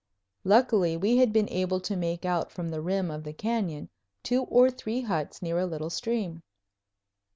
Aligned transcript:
Luckily 0.43 0.97
we 0.97 1.17
had 1.17 1.31
been 1.31 1.47
able 1.49 1.79
to 1.81 1.95
make 1.95 2.25
out 2.25 2.51
from 2.51 2.69
the 2.69 2.81
rim 2.81 3.11
of 3.11 3.23
the 3.23 3.33
canyon 3.33 3.87
two 4.23 4.41
or 4.45 4.71
three 4.71 5.01
huts 5.01 5.43
near 5.43 5.59
a 5.59 5.67
little 5.67 5.91
stream. 5.91 6.41